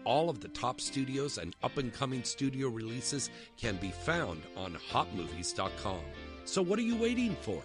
All 0.05 0.29
of 0.29 0.41
the 0.41 0.49
top 0.49 0.81
studios 0.81 1.39
and 1.39 1.55
up 1.63 1.79
and 1.79 1.93
coming 1.93 2.25
studio 2.25 2.69
releases 2.69 3.31
can 3.57 3.77
be 3.77 3.91
found 3.91 4.43
on 4.57 4.77
hotmovies.com. 4.91 6.01
So, 6.45 6.61
what 6.61 6.79
are 6.79 6.83
you 6.83 6.97
waiting 6.97 7.37
for? 7.41 7.63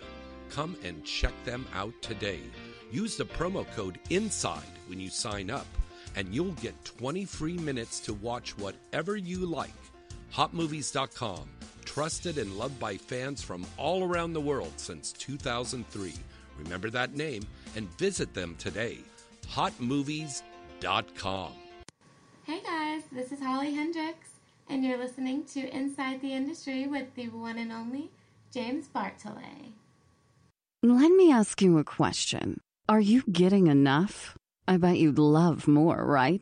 Come 0.52 0.78
and 0.84 1.04
check 1.04 1.34
them 1.44 1.66
out 1.74 1.94
today. 2.02 2.40
Use 2.92 3.18
the 3.18 3.26
promo 3.26 3.66
code 3.76 4.00
INSIDE 4.10 4.62
when 4.88 5.00
you 5.00 5.10
sign 5.10 5.50
up, 5.50 5.68
and 6.16 6.34
you'll 6.34 6.54
get 6.54 6.86
20 6.86 7.26
free 7.26 7.58
minutes 7.58 8.00
to 8.02 8.14
watch 8.14 8.58
whatever 8.58 9.18
you 9.18 9.40
like. 9.46 9.74
Hotmovies.com, 10.34 11.50
trusted 11.88 12.38
and 12.38 12.58
loved 12.58 12.78
by 12.80 12.98
fans 12.98 13.42
from 13.42 13.66
all 13.78 14.04
around 14.04 14.34
the 14.34 14.42
world 14.42 14.74
since 14.76 15.14
2003. 15.14 16.14
Remember 16.60 16.90
that 16.90 17.16
name 17.16 17.44
and 17.76 17.90
visit 17.98 18.34
them 18.34 18.56
today. 18.60 19.00
Hotmovies.com. 19.48 21.52
Hey 22.44 22.62
guys, 22.62 23.04
this 23.12 23.32
is 23.32 23.40
Holly 23.40 23.74
Hendricks, 23.74 24.30
and 24.70 24.84
you're 24.84 24.98
listening 24.98 25.46
to 25.54 25.76
Inside 25.76 26.22
the 26.22 26.34
Industry 26.34 26.88
with 26.88 27.14
the 27.16 27.30
one 27.30 27.58
and 27.58 27.72
only 27.72 28.10
James 28.54 28.88
Bartholet. 28.94 29.72
Let 30.84 31.12
me 31.12 31.32
ask 31.32 31.62
you 31.62 31.78
a 31.78 31.84
question. 31.84 32.60
Are 32.90 33.00
you 33.00 33.24
getting 33.32 33.68
enough? 33.68 34.38
I 34.68 34.78
bet 34.78 34.98
you'd 34.98 35.20
love 35.20 35.68
more, 35.68 36.06
right? 36.06 36.42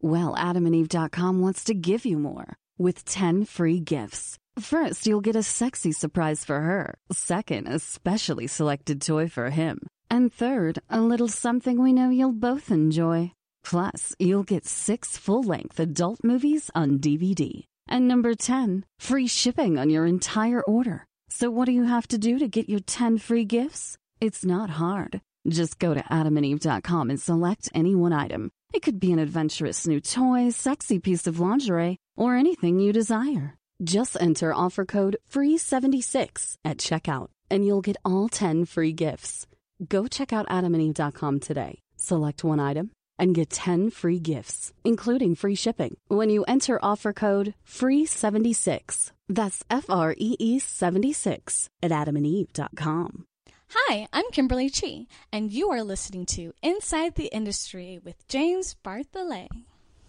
Well, 0.00 0.34
adamandeve.com 0.36 1.40
wants 1.40 1.64
to 1.64 1.74
give 1.74 2.04
you 2.04 2.18
more 2.18 2.56
with 2.78 3.04
10 3.04 3.44
free 3.44 3.80
gifts. 3.80 4.38
First, 4.58 5.06
you'll 5.06 5.20
get 5.20 5.36
a 5.36 5.42
sexy 5.42 5.92
surprise 5.92 6.44
for 6.44 6.60
her. 6.60 6.98
Second, 7.12 7.68
a 7.68 7.78
specially 7.78 8.46
selected 8.46 9.02
toy 9.02 9.28
for 9.28 9.50
him. 9.50 9.86
And 10.10 10.32
third, 10.32 10.78
a 10.88 11.00
little 11.00 11.28
something 11.28 11.82
we 11.82 11.92
know 11.92 12.08
you'll 12.08 12.32
both 12.32 12.70
enjoy. 12.70 13.32
Plus, 13.64 14.14
you'll 14.18 14.44
get 14.44 14.64
six 14.64 15.18
full 15.18 15.42
length 15.42 15.78
adult 15.78 16.20
movies 16.24 16.70
on 16.74 16.98
DVD. 16.98 17.64
And 17.88 18.08
number 18.08 18.34
10, 18.34 18.84
free 18.98 19.26
shipping 19.26 19.78
on 19.78 19.90
your 19.90 20.06
entire 20.06 20.62
order. 20.62 21.04
So, 21.28 21.50
what 21.50 21.66
do 21.66 21.72
you 21.72 21.84
have 21.84 22.08
to 22.08 22.18
do 22.18 22.38
to 22.38 22.48
get 22.48 22.68
your 22.68 22.80
10 22.80 23.18
free 23.18 23.44
gifts? 23.44 23.98
It's 24.20 24.44
not 24.44 24.70
hard. 24.70 25.20
Just 25.46 25.78
go 25.78 25.92
to 25.92 26.02
adamandeve.com 26.02 27.10
and 27.10 27.20
select 27.20 27.68
any 27.74 27.94
one 27.94 28.12
item. 28.12 28.50
It 28.72 28.82
could 28.82 29.00
be 29.00 29.12
an 29.12 29.18
adventurous 29.18 29.86
new 29.86 30.00
toy, 30.00 30.48
sexy 30.50 30.98
piece 30.98 31.26
of 31.26 31.40
lingerie, 31.40 31.98
or 32.16 32.36
anything 32.36 32.80
you 32.80 32.92
desire. 32.92 33.54
Just 33.82 34.16
enter 34.20 34.54
offer 34.54 34.86
code 34.86 35.18
FREE76 35.30 36.56
at 36.64 36.78
checkout, 36.78 37.28
and 37.50 37.66
you'll 37.66 37.82
get 37.82 37.96
all 38.04 38.28
10 38.28 38.64
free 38.64 38.92
gifts. 38.92 39.46
Go 39.86 40.06
check 40.06 40.32
out 40.32 40.48
adamandeve.com 40.48 41.40
today. 41.40 41.80
Select 41.96 42.42
one 42.42 42.58
item 42.58 42.90
and 43.18 43.34
get 43.34 43.50
10 43.50 43.90
free 43.90 44.18
gifts, 44.18 44.72
including 44.84 45.34
free 45.34 45.54
shipping, 45.54 45.96
when 46.08 46.30
you 46.30 46.44
enter 46.44 46.78
offer 46.82 47.12
code 47.12 47.54
FREE76. 47.68 49.12
That's 49.28 49.62
F 49.68 49.90
R 49.90 50.14
E 50.16 50.36
E 50.38 50.58
76 50.58 51.68
at 51.82 51.90
adamandeve.com. 51.90 53.26
Hi, 53.68 54.06
I'm 54.12 54.30
Kimberly 54.32 54.70
Chi, 54.70 55.06
and 55.32 55.52
you 55.52 55.70
are 55.70 55.82
listening 55.82 56.24
to 56.26 56.54
Inside 56.62 57.16
the 57.16 57.26
Industry 57.26 57.98
with 58.02 58.26
James 58.28 58.76
Bartholet. 58.84 59.48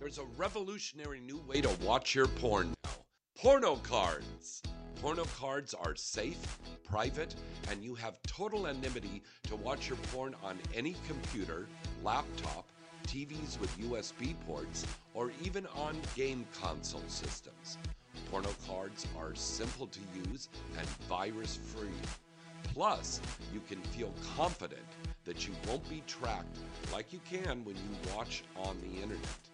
There's 0.00 0.16
a 0.16 0.24
revolutionary 0.38 1.20
new 1.20 1.42
way 1.46 1.60
to 1.60 1.68
watch 1.84 2.14
your 2.14 2.26
porn 2.26 2.72
now. 2.84 2.90
Porno 3.36 3.76
cards. 3.76 4.62
Porno 5.02 5.24
cards 5.38 5.74
are 5.74 5.94
safe, 5.94 6.58
private, 6.88 7.34
and 7.70 7.84
you 7.84 7.94
have 7.96 8.18
total 8.22 8.66
anonymity 8.66 9.22
to 9.42 9.56
watch 9.56 9.90
your 9.90 9.98
porn 10.10 10.34
on 10.42 10.58
any 10.74 10.96
computer, 11.06 11.68
laptop, 12.02 12.66
TVs 13.06 13.60
with 13.60 13.78
USB 13.78 14.34
ports, 14.46 14.86
or 15.12 15.32
even 15.44 15.66
on 15.76 16.00
game 16.16 16.46
console 16.58 17.04
systems. 17.06 17.76
Porno 18.30 18.54
cards 18.66 19.06
are 19.18 19.34
simple 19.34 19.86
to 19.86 20.00
use 20.30 20.48
and 20.78 20.88
virus 21.10 21.58
free. 21.62 21.88
Plus, 22.72 23.20
you 23.52 23.60
can 23.68 23.82
feel 23.92 24.14
confident 24.34 24.80
that 25.26 25.46
you 25.46 25.52
won't 25.68 25.86
be 25.90 26.02
tracked 26.06 26.56
like 26.90 27.12
you 27.12 27.20
can 27.30 27.62
when 27.66 27.76
you 27.76 28.14
watch 28.16 28.44
on 28.56 28.78
the 28.80 29.02
internet. 29.02 29.49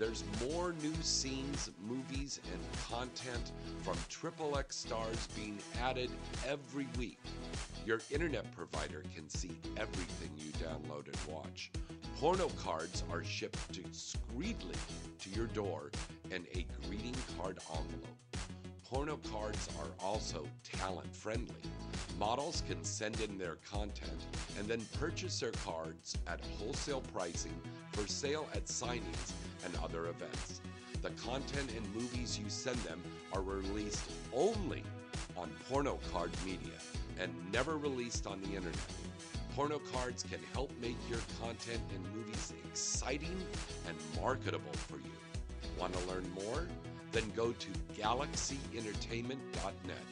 There's 0.00 0.24
more 0.50 0.72
new 0.82 0.94
scenes, 1.02 1.70
movies, 1.86 2.40
and 2.50 2.88
content 2.88 3.52
from 3.82 3.96
XXX 4.08 4.72
stars 4.72 5.28
being 5.36 5.58
added 5.82 6.08
every 6.48 6.86
week. 6.98 7.18
Your 7.84 8.00
internet 8.10 8.50
provider 8.56 9.04
can 9.14 9.28
see 9.28 9.50
everything 9.76 10.30
you 10.38 10.52
download 10.52 11.04
and 11.04 11.34
watch. 11.34 11.70
Porno 12.18 12.48
cards 12.64 13.04
are 13.12 13.22
shipped 13.22 13.72
discreetly 13.72 14.74
to 15.18 15.30
your 15.36 15.48
door 15.48 15.90
in 16.30 16.46
a 16.54 16.64
greeting 16.86 17.16
card 17.36 17.58
envelope. 17.68 18.38
Porno 18.82 19.18
cards 19.30 19.68
are 19.80 19.90
also 20.02 20.46
talent 20.62 21.14
friendly. 21.14 21.54
Models 22.18 22.62
can 22.66 22.82
send 22.84 23.20
in 23.20 23.36
their 23.36 23.56
content 23.70 24.24
and 24.58 24.66
then 24.66 24.80
purchase 24.98 25.40
their 25.40 25.52
cards 25.52 26.16
at 26.26 26.40
wholesale 26.58 27.02
pricing 27.12 27.60
for 27.92 28.06
sale 28.06 28.48
at 28.54 28.64
signings 28.64 29.34
and 29.64 29.76
other 29.82 30.06
events. 30.06 30.60
The 31.02 31.10
content 31.10 31.72
and 31.76 31.94
movies 31.94 32.38
you 32.38 32.48
send 32.48 32.76
them 32.78 33.00
are 33.32 33.42
released 33.42 34.10
only 34.34 34.82
on 35.36 35.50
porno 35.68 35.98
card 36.12 36.30
media 36.44 36.78
and 37.18 37.32
never 37.52 37.76
released 37.76 38.26
on 38.26 38.40
the 38.42 38.54
internet. 38.54 38.78
Porno 39.54 39.80
cards 39.92 40.22
can 40.22 40.40
help 40.52 40.70
make 40.80 40.96
your 41.08 41.18
content 41.40 41.82
and 41.94 42.14
movies 42.14 42.52
exciting 42.66 43.36
and 43.88 43.96
marketable 44.20 44.72
for 44.72 44.96
you. 44.96 45.12
Want 45.78 45.94
to 45.94 46.06
learn 46.06 46.28
more? 46.32 46.66
Then 47.12 47.30
go 47.34 47.52
to 47.52 47.68
galaxyentertainment.net. 47.98 50.04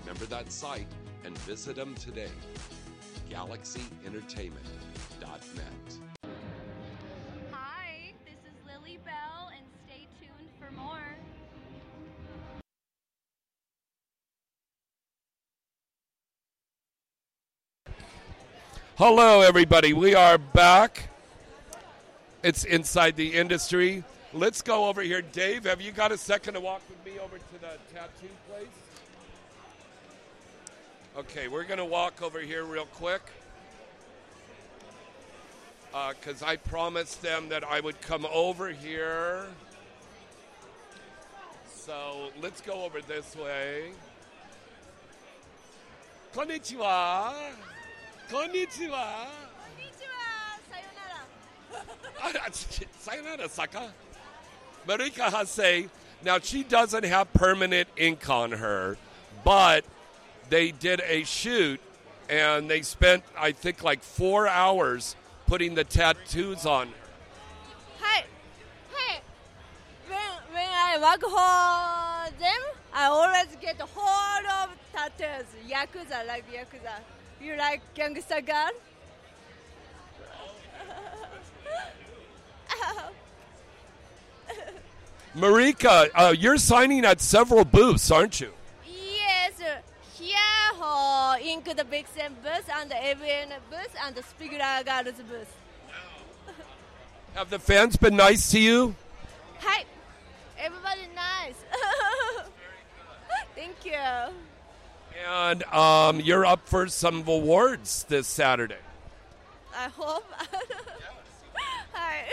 Remember 0.00 0.26
that 0.26 0.52
site 0.52 0.88
and 1.24 1.38
visit 1.38 1.76
them 1.76 1.94
today. 1.94 2.28
galaxyentertainment.net. 3.30 6.11
Hello, 19.04 19.40
everybody. 19.40 19.92
We 19.92 20.14
are 20.14 20.38
back. 20.38 21.08
It's 22.44 22.62
inside 22.62 23.16
the 23.16 23.34
industry. 23.34 24.04
Let's 24.32 24.62
go 24.62 24.84
over 24.84 25.02
here. 25.02 25.22
Dave, 25.22 25.64
have 25.64 25.80
you 25.80 25.90
got 25.90 26.12
a 26.12 26.16
second 26.16 26.54
to 26.54 26.60
walk 26.60 26.82
with 26.88 27.04
me 27.04 27.18
over 27.18 27.36
to 27.36 27.52
the 27.54 27.78
tattoo 27.92 28.28
place? 28.48 28.68
Okay, 31.18 31.48
we're 31.48 31.64
going 31.64 31.80
to 31.80 31.84
walk 31.84 32.22
over 32.22 32.38
here 32.38 32.62
real 32.62 32.86
quick. 32.86 33.22
Uh, 35.92 36.12
because 36.12 36.40
I 36.40 36.54
promised 36.54 37.22
them 37.22 37.48
that 37.48 37.64
I 37.64 37.80
would 37.80 38.00
come 38.02 38.24
over 38.32 38.68
here. 38.68 39.48
So 41.74 42.30
let's 42.40 42.60
go 42.60 42.84
over 42.84 43.00
this 43.00 43.34
way. 43.34 43.94
Konnichiwa. 46.32 47.34
Konnichiwa. 48.32 49.26
Sayonara, 53.00 53.48
Saka. 53.48 53.92
Marika 54.88 55.30
Hase. 55.30 55.88
Now 56.24 56.38
she 56.38 56.62
doesn't 56.62 57.04
have 57.04 57.32
permanent 57.34 57.88
ink 57.96 58.30
on 58.30 58.52
her, 58.52 58.96
but 59.44 59.84
they 60.48 60.70
did 60.70 61.02
a 61.06 61.24
shoot 61.24 61.80
and 62.30 62.70
they 62.70 62.80
spent, 62.82 63.22
I 63.36 63.52
think, 63.52 63.82
like 63.82 64.02
four 64.02 64.48
hours 64.48 65.14
putting 65.46 65.74
the 65.74 65.84
tattoos 65.84 66.64
on 66.64 66.88
her. 66.88 66.94
Hi. 68.00 68.24
Hey. 68.94 69.20
When, 70.08 70.54
when 70.54 70.68
I 70.68 70.96
work 70.98 71.20
for 71.20 72.38
them, 72.38 72.62
I 72.94 73.06
always 73.06 73.56
get 73.60 73.80
a 73.80 73.86
whole 73.86 74.46
of 74.62 74.70
tattoos. 74.94 75.46
Yakuza, 75.68 76.26
like 76.26 76.50
Yakuza. 76.50 77.00
You 77.42 77.56
like 77.56 77.80
gangster 77.94 78.40
girl? 78.40 78.70
Marika, 85.34 86.08
uh, 86.14 86.34
you're 86.38 86.58
signing 86.58 87.04
at 87.04 87.20
several 87.20 87.64
booths, 87.64 88.10
aren't 88.10 88.40
you? 88.40 88.52
yes. 88.86 89.60
Here 90.14 90.36
for 90.78 91.38
Ink 91.40 91.64
the 91.64 91.84
Vixen 91.84 92.36
booth 92.44 92.68
and 92.76 92.90
the 92.90 92.94
AVN 92.94 93.48
booth 93.70 93.96
and 94.04 94.14
the 94.14 94.22
Spigula 94.22 94.82
Girls 94.84 95.16
booth. 95.28 95.56
Have 97.34 97.50
the 97.50 97.58
fans 97.58 97.96
been 97.96 98.14
nice 98.14 98.50
to 98.52 98.60
you? 98.60 98.94
Hi. 99.60 99.84
Everybody 100.58 101.08
nice. 101.16 101.56
Thank 103.56 103.84
you. 103.84 104.51
And 105.28 105.62
um, 105.64 106.20
you're 106.20 106.44
up 106.46 106.66
for 106.68 106.88
some 106.88 107.26
awards 107.26 108.04
this 108.08 108.26
Saturday. 108.26 108.76
I 109.76 109.88
hope. 109.88 110.30
Hi. 111.92 112.24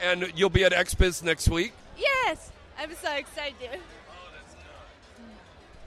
And 0.00 0.32
you'll 0.36 0.50
be 0.50 0.64
at 0.64 0.72
XBiz 0.72 1.22
next 1.22 1.48
week? 1.48 1.72
Yes, 1.98 2.50
I'm 2.78 2.94
so 3.02 3.12
excited. 3.12 3.80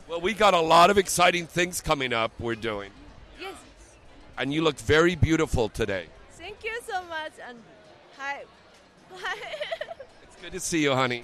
Well, 0.07 0.21
we 0.21 0.33
got 0.33 0.53
a 0.55 0.59
lot 0.59 0.89
of 0.89 0.97
exciting 0.97 1.45
things 1.45 1.81
coming 1.81 2.13
up 2.13 2.31
we're 2.39 2.55
doing. 2.55 2.89
Yes, 3.39 3.53
And 4.39 4.51
you 4.51 4.63
look 4.63 4.77
very 4.79 5.15
beautiful 5.15 5.69
today. 5.69 6.07
thank 6.31 6.63
you 6.63 6.79
so 6.87 7.03
much 7.03 7.33
and 7.47 7.57
hi. 8.17 8.41
Hi. 9.21 9.37
It's 10.23 10.35
good 10.41 10.51
to 10.53 10.59
see 10.59 10.81
you, 10.83 10.93
honey. 10.93 11.23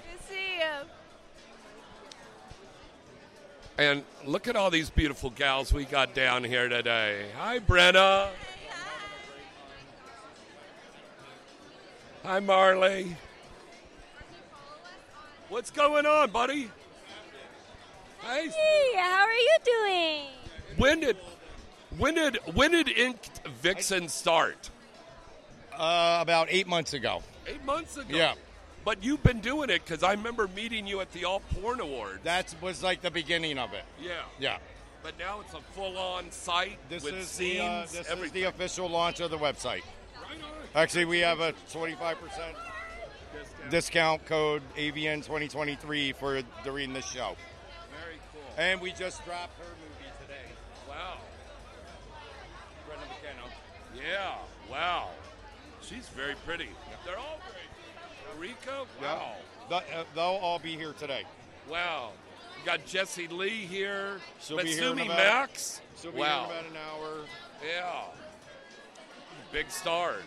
And 3.78 4.04
look 4.26 4.48
at 4.48 4.56
all 4.56 4.70
these 4.72 4.90
beautiful 4.90 5.30
gals 5.30 5.74
we 5.74 5.84
got 5.86 6.14
down 6.16 6.44
here 6.44 6.70
today. 6.70 7.26
Hi, 7.38 7.60
Brenna. 7.60 8.30
Hi, 12.24 12.40
Marley. 12.40 13.16
What's 15.50 15.72
going 15.72 16.06
on, 16.06 16.32
buddy? 16.32 16.72
Hey, 18.22 18.48
Hey, 18.50 18.96
how 18.98 19.24
are 19.26 19.32
you 19.34 19.58
doing? 19.64 20.22
when 20.78 21.00
did 21.00 21.18
when 21.98 22.16
did 22.16 22.38
when 22.56 22.72
did 22.72 22.88
Inked 22.88 23.46
Vixen 23.62 24.08
start? 24.10 24.72
Uh, 25.78 26.18
about 26.22 26.48
eight 26.50 26.66
months 26.68 26.94
ago. 26.94 27.22
Eight 27.46 27.64
months 27.66 27.98
ago. 27.98 28.16
Yeah. 28.16 28.34
But 28.86 29.04
you've 29.04 29.24
been 29.24 29.40
doing 29.40 29.72
it 29.72 29.84
because 29.84 30.04
I 30.04 30.12
remember 30.12 30.48
meeting 30.56 30.86
you 30.86 31.02
at 31.02 31.12
the 31.12 31.26
All 31.26 31.40
Porn 31.60 31.80
Awards. 31.80 32.20
That 32.24 32.54
was 32.62 32.84
like 32.84 33.02
the 33.02 33.10
beginning 33.10 33.58
of 33.58 33.74
it. 33.74 33.84
Yeah. 34.00 34.12
Yeah. 34.40 34.58
But 35.02 35.18
now 35.18 35.42
it's 35.42 35.54
a 35.54 35.62
full-on 35.74 36.32
site 36.32 36.78
This 36.88 37.04
with 37.04 37.16
is 37.16 37.28
scenes. 37.28 37.92
the, 37.92 38.00
uh, 38.00 38.04
this 38.04 38.10
is 38.26 38.32
the 38.32 38.44
official 38.44 38.88
launch 38.88 39.20
of 39.20 39.32
the 39.32 39.38
website. 39.38 39.82
Actually, 40.76 41.06
we 41.06 41.20
have 41.20 41.40
a 41.40 41.54
25% 41.72 42.16
discount 43.70 44.24
code 44.26 44.62
AVN 44.78 45.18
2023 45.24 46.12
for 46.14 46.42
during 46.64 46.94
this 46.94 47.06
show. 47.06 47.36
Very 48.04 48.18
cool. 48.34 48.42
And 48.64 48.82
we 48.82 48.92
just 48.92 49.24
dropped 49.26 49.58
her 49.60 49.66
movie 49.66 50.12
today. 50.22 50.52
Wow. 50.88 51.18
Brenda 52.88 53.06
McKenna. 53.08 53.52
Yeah. 54.12 54.36
Wow. 54.70 55.10
She's 55.82 56.08
very 56.10 56.36
pretty. 56.46 56.70
They're 57.06 57.18
all 57.18 57.40
very 57.44 57.54
pretty. 57.54 57.65
Rico. 58.46 58.86
Wow. 59.02 59.34
Yeah. 59.70 59.80
Th- 59.80 59.98
uh, 59.98 60.04
They'll 60.14 60.24
all 60.24 60.60
be 60.60 60.76
here 60.76 60.94
today. 60.94 61.24
Wow. 61.70 62.12
You 62.60 62.66
got 62.66 62.86
Jesse 62.86 63.28
Lee 63.28 63.50
here. 63.50 64.20
She'll 64.40 64.58
be 64.58 64.68
here 64.68 64.92
in 64.92 64.98
Matsumi 64.98 65.06
about- 65.06 65.18
Max. 65.18 65.82
She'll 66.00 66.12
be 66.12 66.20
wow. 66.20 66.46
here 66.48 66.60
in 66.60 66.66
about 66.66 66.72
an 66.72 66.78
hour. 66.78 67.26
Yeah. 67.66 68.04
Big 69.52 69.70
stars. 69.72 70.24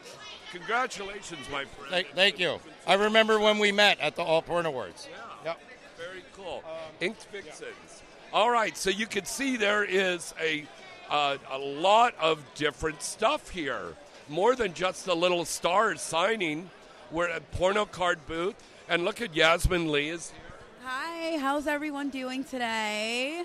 Congratulations, 0.52 1.46
my 1.52 1.64
friend. 1.64 1.90
Thank, 1.90 2.14
thank 2.14 2.38
you. 2.40 2.59
I 2.87 2.94
remember 2.94 3.38
when 3.38 3.59
we 3.59 3.70
met 3.70 4.00
at 4.00 4.16
the 4.16 4.22
All 4.22 4.42
Porn 4.42 4.66
Awards. 4.66 5.09
Yeah. 5.11 5.50
Yep. 5.50 5.61
Very 5.96 6.24
cool. 6.35 6.64
Inked 7.00 7.26
Vixens. 7.31 8.02
All 8.33 8.50
right, 8.50 8.76
so 8.76 8.90
you 8.90 9.07
can 9.07 9.24
see 9.24 9.57
there 9.57 9.85
is 9.85 10.35
a 10.40 10.66
uh, 11.11 11.38
a 11.50 11.59
lot 11.59 12.14
of 12.20 12.42
different 12.54 13.02
stuff 13.02 13.48
here. 13.48 13.94
More 14.28 14.54
than 14.54 14.74
just 14.74 15.07
the 15.07 15.16
little 15.16 15.44
stars 15.46 16.02
signing. 16.02 16.68
We're 17.11 17.31
at 17.31 17.51
Porno 17.53 17.87
Card 17.87 18.18
booth, 18.27 18.55
and 18.87 19.03
look 19.03 19.23
at 19.23 19.35
Yasmin 19.35 19.90
Lee 19.90 20.11
is 20.11 20.31
here. 20.31 20.42
Hi, 20.85 21.38
how's 21.38 21.66
everyone 21.66 22.11
doing 22.11 22.44
today? 22.44 23.44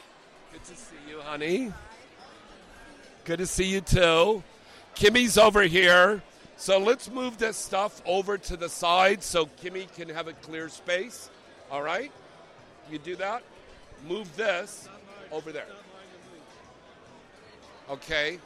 Good 0.52 0.66
to 0.66 0.76
see 0.76 0.96
you, 1.08 1.22
honey. 1.22 1.72
Good 3.24 3.38
to 3.38 3.46
see 3.48 3.64
you 3.64 3.80
too. 3.80 4.44
Kimmy's 4.96 5.38
over 5.38 5.62
here. 5.62 6.22
So 6.58 6.78
let's 6.78 7.10
move 7.10 7.38
this 7.38 7.56
stuff 7.56 8.02
over 8.06 8.38
to 8.38 8.58
the 8.58 8.68
side 8.68 9.24
so 9.24 9.46
Kimmy 9.46 9.92
can 9.96 10.10
have 10.10 10.28
a 10.28 10.34
clear 10.34 10.68
space. 10.68 11.30
All 11.72 11.82
right? 11.82 12.12
You 12.92 13.00
do 13.00 13.16
that? 13.16 13.44
Move 14.10 14.36
this 14.36 14.90
over 15.32 15.54
there. 15.54 15.68
Okay. 17.90 18.40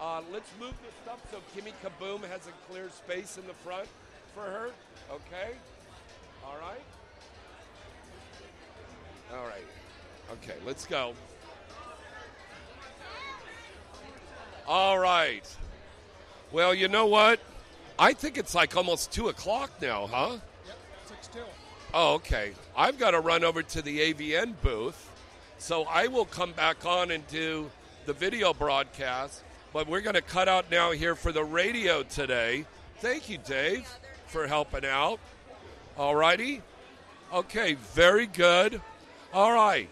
Uh, 0.00 0.22
let's 0.32 0.48
move 0.58 0.72
this 0.82 0.94
stuff 1.02 1.20
so 1.30 1.38
Kimmy 1.54 1.72
Kaboom 1.84 2.22
has 2.22 2.46
a 2.46 2.72
clear 2.72 2.88
space 2.88 3.36
in 3.36 3.46
the 3.46 3.54
front 3.54 3.86
for 4.34 4.42
her. 4.42 4.70
Okay? 5.10 5.56
All 6.44 6.56
right? 6.60 6.82
All 9.32 9.44
right. 9.44 9.64
Okay, 10.32 10.56
let's 10.66 10.86
go. 10.86 11.14
All 14.66 14.98
right. 14.98 15.46
Well, 16.52 16.74
you 16.74 16.88
know 16.88 17.06
what? 17.06 17.40
I 17.98 18.12
think 18.12 18.38
it's 18.38 18.54
like 18.54 18.76
almost 18.76 19.12
2 19.12 19.28
o'clock 19.28 19.70
now, 19.80 20.06
huh? 20.06 20.38
Yep, 20.66 20.76
Six 21.06 21.28
two. 21.28 21.40
Oh, 21.92 22.14
okay. 22.14 22.52
I've 22.76 22.98
got 22.98 23.12
to 23.12 23.20
run 23.20 23.44
over 23.44 23.62
to 23.62 23.82
the 23.82 24.12
AVN 24.12 24.54
booth. 24.62 25.10
So 25.58 25.84
I 25.84 26.08
will 26.08 26.24
come 26.24 26.52
back 26.52 26.84
on 26.84 27.10
and 27.12 27.26
do 27.28 27.70
the 28.06 28.12
video 28.12 28.52
broadcast. 28.52 29.42
But 29.72 29.88
we're 29.88 30.00
going 30.00 30.14
to 30.14 30.22
cut 30.22 30.48
out 30.48 30.70
now 30.70 30.92
here 30.92 31.14
for 31.14 31.30
the 31.32 31.44
radio 31.44 32.02
today. 32.02 32.64
Thank 32.98 33.28
you, 33.28 33.38
Dave, 33.38 33.88
for 34.34 34.48
helping 34.48 34.84
out. 34.84 35.20
All 35.96 36.16
righty. 36.16 36.60
Okay, 37.32 37.74
very 37.94 38.26
good. 38.26 38.80
All 39.32 39.52
right. 39.52 39.88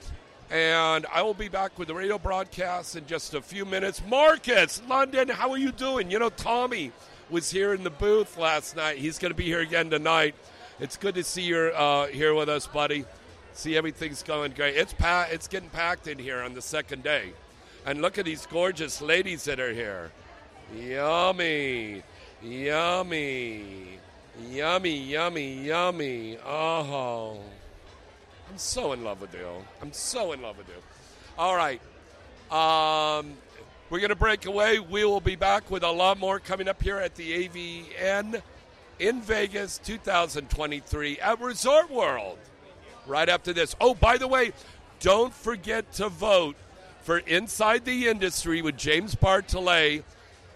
And 0.51 1.07
I 1.13 1.23
will 1.23 1.33
be 1.33 1.47
back 1.47 1.79
with 1.79 1.87
the 1.87 1.95
radio 1.95 2.19
broadcast 2.19 2.97
in 2.97 3.07
just 3.07 3.35
a 3.35 3.41
few 3.41 3.65
minutes. 3.65 4.03
Marcus, 4.09 4.83
London, 4.89 5.29
how 5.29 5.53
are 5.53 5.59
you 5.59 5.71
doing? 5.71 6.11
You 6.11 6.19
know, 6.19 6.29
Tommy 6.29 6.91
was 7.31 7.53
here 7.53 7.73
in 7.73 7.85
the 7.85 7.91
booth 7.91 8.37
last 8.37 8.75
night. 8.75 8.99
He's 8.99 9.17
going 9.21 9.31
to 9.31 9.37
be 9.37 9.45
here 9.45 9.61
again 9.61 9.91
tonight. 9.91 10.35
It's 10.81 10.97
good 10.97 11.15
to 11.15 11.23
see 11.23 11.43
you 11.43 11.57
uh, 11.57 12.09
here 12.09 12.35
with 12.35 12.49
us, 12.49 12.67
buddy. 12.67 13.05
See 13.53 13.77
everything's 13.77 14.25
going 14.25 14.55
great. 14.57 14.75
It's 14.75 14.93
pa- 14.93 15.29
it's 15.31 15.47
getting 15.47 15.71
packed 15.71 16.09
in 16.09 16.19
here 16.19 16.41
on 16.43 16.55
the 16.55 16.63
second 16.63 17.05
day. 17.05 17.33
And 17.87 18.03
look 18.03 18.19
at 18.19 18.25
these 18.25 18.45
gorgeous 18.47 19.01
ladies 19.01 19.45
that 19.45 19.61
are 19.61 19.73
here. 19.73 20.11
Yummy. 20.77 22.03
Yummy. 22.43 24.01
Yummy, 24.41 24.97
yummy, 24.97 25.67
yummy. 25.67 26.39
Oh. 26.39 27.39
I'm 28.51 28.59
so 28.59 28.93
in 28.93 29.05
love 29.05 29.21
with 29.21 29.35
you. 29.35 29.47
I'm 29.81 29.93
so 29.93 30.33
in 30.33 30.43
love 30.43 30.59
with 30.59 30.69
you. 30.69 30.75
All 31.39 31.57
right. 31.57 31.81
Um, 32.51 33.35
we're 33.89 34.01
going 34.01 34.11
to 34.11 34.17
break 34.17 34.47
away. 34.47 34.79
We 34.79 35.05
will 35.05 35.21
be 35.21 35.37
back 35.37 35.71
with 35.71 35.83
a 35.83 35.91
lot 35.91 36.19
more 36.19 36.39
coming 36.39 36.69
up 36.69 36.83
here 36.83 36.99
at 36.99 37.15
the 37.15 37.49
AVN 37.49 38.43
in 38.99 39.23
Vegas 39.23 39.79
2023 39.79 41.19
at 41.19 41.41
Resort 41.41 41.91
World. 41.91 42.39
Right 43.07 43.29
after 43.29 43.53
this. 43.53 43.75
Oh, 43.81 43.95
by 43.95 44.19
the 44.19 44.29
way, 44.29 44.53
don't 45.01 45.35
forget 45.35 45.93
to 45.95 46.09
vote 46.09 46.57
for 47.03 47.19
Inside 47.19 47.85
the 47.85 48.09
Industry 48.09 48.63
with 48.63 48.77
James 48.77 49.15
Bartholet, 49.15 50.03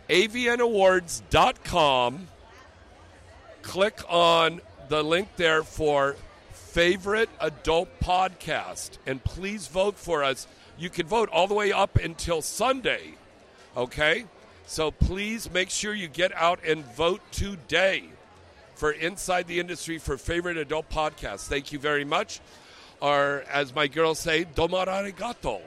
avnawards.com 0.08 2.28
click 3.66 4.00
on 4.08 4.60
the 4.88 5.02
link 5.02 5.28
there 5.36 5.64
for 5.64 6.14
favorite 6.52 7.28
adult 7.40 7.88
podcast 8.00 8.90
and 9.06 9.22
please 9.24 9.66
vote 9.66 9.98
for 9.98 10.22
us. 10.22 10.46
You 10.78 10.88
can 10.88 11.06
vote 11.08 11.28
all 11.32 11.48
the 11.48 11.54
way 11.54 11.72
up 11.72 11.96
until 11.96 12.42
Sunday, 12.42 13.14
okay? 13.76 14.24
So 14.66 14.92
please 14.92 15.50
make 15.50 15.70
sure 15.70 15.92
you 15.92 16.06
get 16.06 16.32
out 16.36 16.60
and 16.64 16.84
vote 16.94 17.20
today 17.32 18.04
for 18.76 18.92
Inside 18.92 19.48
the 19.48 19.58
Industry 19.58 19.98
for 19.98 20.16
favorite 20.16 20.56
adult 20.56 20.88
podcast. 20.88 21.48
Thank 21.48 21.72
you 21.72 21.80
very 21.80 22.04
much. 22.04 22.40
Or 23.00 23.44
as 23.50 23.74
my 23.74 23.88
girls 23.88 24.20
say, 24.20 24.44
domarigato. 24.44 25.60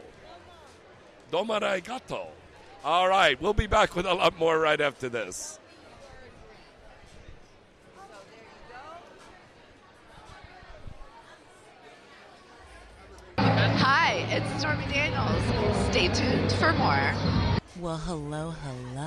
Domarigato. 1.31 2.27
All 2.85 3.09
right, 3.09 3.39
we'll 3.41 3.53
be 3.53 3.67
back 3.67 3.93
with 3.93 4.05
a 4.05 4.13
lot 4.13 4.39
more 4.39 4.57
right 4.57 4.79
after 4.79 5.09
this. 5.09 5.59
Hi, 13.91 14.17
it's 14.29 14.47
Stormy 14.59 14.85
Daniels. 14.85 15.87
Stay 15.89 16.09
tuned 16.09 16.51
for 16.51 16.73
more. 16.73 17.11
Well, 17.79 17.97
hello, 17.97 18.51
hello. 18.51 18.99